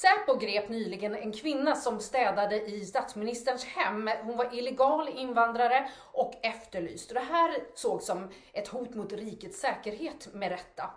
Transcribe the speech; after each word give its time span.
Säpo 0.00 0.34
grep 0.34 0.68
nyligen 0.68 1.14
en 1.14 1.32
kvinna 1.32 1.74
som 1.74 2.00
städade 2.00 2.66
i 2.66 2.84
statsministerns 2.84 3.64
hem. 3.64 4.10
Hon 4.22 4.36
var 4.36 4.54
illegal 4.54 5.08
invandrare 5.08 5.90
och 6.12 6.32
efterlyst. 6.42 7.14
Det 7.14 7.20
här 7.20 7.54
sågs 7.74 8.06
som 8.06 8.30
ett 8.52 8.68
hot 8.68 8.94
mot 8.94 9.12
rikets 9.12 9.60
säkerhet 9.60 10.28
med 10.34 10.48
rätta. 10.48 10.90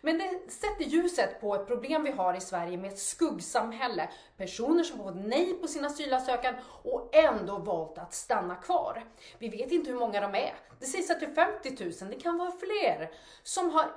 Men 0.00 0.18
det 0.18 0.52
sätter 0.52 0.84
ljuset 0.84 1.40
på 1.40 1.54
ett 1.54 1.66
problem 1.66 2.04
vi 2.04 2.10
har 2.10 2.34
i 2.34 2.40
Sverige 2.40 2.76
med 2.76 2.92
ett 2.92 2.98
skuggsamhälle. 2.98 4.08
Personer 4.36 4.82
som 4.82 4.98
fått 4.98 5.16
nej 5.16 5.54
på 5.54 5.68
sin 5.68 5.84
asylansökan 5.84 6.54
och 6.82 7.14
ändå 7.14 7.58
valt 7.58 7.98
att 7.98 8.14
stanna 8.14 8.54
kvar. 8.54 9.04
Vi 9.38 9.48
vet 9.48 9.72
inte 9.72 9.90
hur 9.90 9.98
många 9.98 10.20
de 10.20 10.34
är. 10.34 10.54
Det 10.80 10.86
sägs 10.86 11.10
att 11.10 11.20
det 11.20 11.26
är 11.26 11.60
50 11.62 11.84
000, 12.04 12.10
det 12.10 12.20
kan 12.20 12.38
vara 12.38 12.52
fler, 12.52 13.10
som 13.42 13.70
har 13.70 13.90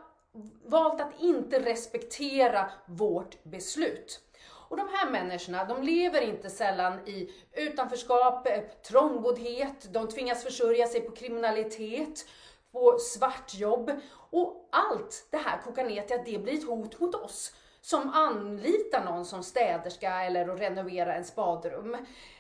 valt 0.66 1.02
att 1.02 1.22
inte 1.22 1.60
respektera 1.60 2.72
vårt 2.86 3.44
beslut. 3.44 4.27
Och 4.70 4.78
de 4.78 4.88
här 4.92 5.12
människorna, 5.12 5.66
de 5.66 5.84
lever 5.84 6.22
inte 6.22 6.50
sällan 6.50 7.00
i 7.08 7.32
utanförskap, 7.54 8.48
eh, 8.48 8.64
trångboddhet, 8.88 9.94
de 9.94 10.08
tvingas 10.08 10.44
försörja 10.44 10.88
sig 10.88 11.02
på 11.02 11.12
kriminalitet, 11.12 12.26
på 12.72 12.98
svartjobb. 13.00 13.92
Och 14.30 14.70
allt 14.72 15.28
det 15.32 15.38
här 15.38 15.62
kokar 15.62 15.86
ner 15.86 16.02
till 16.02 16.16
att 16.20 16.26
det 16.26 16.40
blir 16.40 16.54
ett 16.54 16.68
hot 16.68 17.00
mot 17.00 17.16
oss 17.16 17.54
som 17.82 18.14
anlitar 18.14 19.06
någon 19.06 19.26
som 19.26 19.44
städerska 19.44 20.24
eller 20.24 20.48
att 20.48 20.60
renovera 20.60 21.14
ens 21.14 21.36
badrum. 21.36 21.98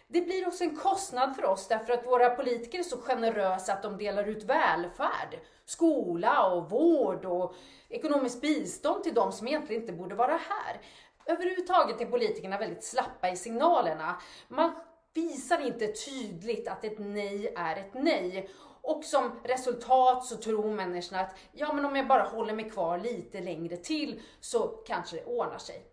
Det 0.07 0.21
blir 0.21 0.47
också 0.47 0.63
en 0.63 0.75
kostnad 0.75 1.35
för 1.35 1.45
oss 1.45 1.67
därför 1.67 1.93
att 1.93 2.05
våra 2.05 2.29
politiker 2.29 2.79
är 2.79 2.83
så 2.83 2.97
generösa 2.97 3.73
att 3.73 3.83
de 3.83 3.97
delar 3.97 4.23
ut 4.23 4.43
välfärd, 4.43 5.39
skola 5.65 6.45
och 6.45 6.69
vård 6.69 7.25
och 7.25 7.55
ekonomiskt 7.89 8.41
bistånd 8.41 9.03
till 9.03 9.13
de 9.13 9.31
som 9.31 9.47
egentligen 9.47 9.81
inte 9.81 9.93
borde 9.93 10.15
vara 10.15 10.39
här. 10.49 10.81
Överhuvudtaget 11.27 12.01
är 12.01 12.05
politikerna 12.05 12.57
väldigt 12.57 12.83
slappa 12.83 13.29
i 13.29 13.35
signalerna. 13.35 14.21
Man 14.47 14.71
visar 15.13 15.67
inte 15.67 15.87
tydligt 15.87 16.67
att 16.67 16.83
ett 16.83 16.99
nej 16.99 17.53
är 17.57 17.75
ett 17.75 17.93
nej. 17.93 18.49
Och 18.81 19.03
som 19.03 19.39
resultat 19.43 20.25
så 20.25 20.37
tror 20.37 20.75
människorna 20.75 21.21
att 21.21 21.35
ja, 21.51 21.73
men 21.73 21.85
om 21.85 21.95
jag 21.95 22.07
bara 22.07 22.23
håller 22.23 22.53
mig 22.53 22.69
kvar 22.69 22.97
lite 22.97 23.41
längre 23.41 23.77
till 23.77 24.21
så 24.39 24.67
kanske 24.67 25.15
det 25.15 25.25
ordnar 25.25 25.57
sig. 25.57 25.85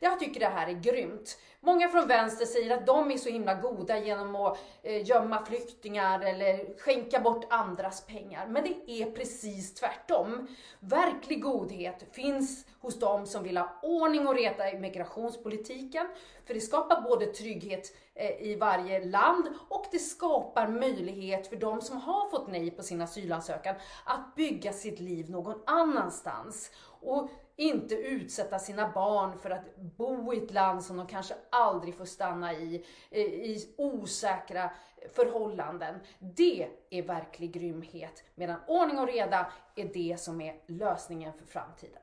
Jag 0.00 0.20
tycker 0.20 0.40
det 0.40 0.46
här 0.46 0.68
är 0.68 0.72
grymt. 0.72 1.38
Många 1.60 1.88
från 1.88 2.08
vänster 2.08 2.46
säger 2.46 2.76
att 2.76 2.86
de 2.86 3.10
är 3.10 3.16
så 3.16 3.28
himla 3.28 3.54
goda 3.54 3.98
genom 3.98 4.36
att 4.36 4.58
eh, 4.82 5.08
gömma 5.08 5.44
flyktingar 5.44 6.20
eller 6.20 6.78
skänka 6.78 7.20
bort 7.20 7.44
andras 7.50 8.06
pengar. 8.06 8.46
Men 8.46 8.64
det 8.64 8.92
är 9.02 9.10
precis 9.10 9.74
tvärtom. 9.74 10.46
Verklig 10.80 11.42
godhet 11.42 12.04
finns 12.12 12.66
hos 12.80 13.00
de 13.00 13.26
som 13.26 13.42
vill 13.42 13.56
ha 13.56 13.80
ordning 13.82 14.28
och 14.28 14.34
reta 14.34 14.70
i 14.70 14.78
migrationspolitiken. 14.78 16.08
För 16.46 16.54
det 16.54 16.60
skapar 16.60 17.00
både 17.00 17.26
trygghet 17.26 17.96
eh, 18.14 18.42
i 18.42 18.56
varje 18.60 19.04
land 19.04 19.48
och 19.68 19.86
det 19.92 19.98
skapar 19.98 20.68
möjlighet 20.68 21.48
för 21.48 21.56
de 21.56 21.80
som 21.80 21.96
har 21.96 22.30
fått 22.30 22.48
nej 22.48 22.70
på 22.70 22.82
sin 22.82 23.00
asylansökan 23.00 23.74
att 24.04 24.34
bygga 24.34 24.72
sitt 24.72 25.00
liv 25.00 25.30
någon 25.30 25.62
annanstans. 25.66 26.70
Och 27.00 27.30
inte 27.56 27.94
utsätta 27.94 28.58
sina 28.58 28.88
barn 28.88 29.38
för 29.38 29.50
att 29.50 29.64
bo 29.96 30.34
i 30.34 30.38
ett 30.38 30.50
land 30.50 30.84
som 30.84 30.96
de 30.96 31.06
kanske 31.06 31.34
aldrig 31.50 31.94
får 31.94 32.04
stanna 32.04 32.52
i, 32.52 32.84
i 33.10 33.74
osäkra 33.76 34.70
förhållanden. 35.12 36.00
Det 36.18 36.68
är 36.90 37.02
verklig 37.02 37.52
grymhet, 37.52 38.24
medan 38.34 38.60
ordning 38.66 38.98
och 38.98 39.06
reda 39.06 39.52
är 39.74 39.90
det 39.94 40.20
som 40.20 40.40
är 40.40 40.60
lösningen 40.66 41.32
för 41.32 41.46
framtiden. 41.46 42.02